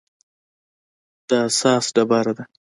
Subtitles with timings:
[1.27, 2.43] د اساس ډبره ده.